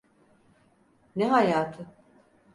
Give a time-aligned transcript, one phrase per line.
[1.15, 1.87] Ne hayatı?